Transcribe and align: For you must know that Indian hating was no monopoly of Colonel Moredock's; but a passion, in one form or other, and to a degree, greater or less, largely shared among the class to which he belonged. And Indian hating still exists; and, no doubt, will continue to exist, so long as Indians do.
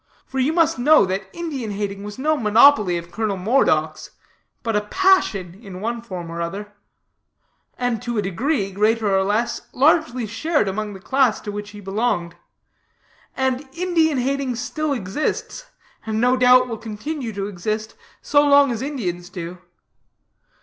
For 0.25 0.39
you 0.39 0.51
must 0.51 0.79
know 0.79 1.05
that 1.05 1.29
Indian 1.31 1.69
hating 1.69 2.01
was 2.01 2.17
no 2.17 2.35
monopoly 2.35 2.97
of 2.97 3.11
Colonel 3.11 3.37
Moredock's; 3.37 4.09
but 4.63 4.75
a 4.75 4.81
passion, 4.81 5.53
in 5.61 5.79
one 5.79 6.01
form 6.01 6.31
or 6.31 6.41
other, 6.41 6.73
and 7.77 8.01
to 8.01 8.17
a 8.17 8.21
degree, 8.23 8.71
greater 8.71 9.15
or 9.15 9.23
less, 9.23 9.61
largely 9.73 10.25
shared 10.25 10.67
among 10.67 10.93
the 10.93 10.99
class 10.99 11.39
to 11.41 11.51
which 11.51 11.69
he 11.69 11.81
belonged. 11.81 12.33
And 13.37 13.69
Indian 13.73 14.17
hating 14.17 14.55
still 14.55 14.91
exists; 14.91 15.67
and, 16.03 16.19
no 16.19 16.35
doubt, 16.35 16.67
will 16.67 16.79
continue 16.79 17.31
to 17.33 17.45
exist, 17.45 17.93
so 18.23 18.41
long 18.43 18.71
as 18.71 18.81
Indians 18.81 19.29
do. 19.29 19.59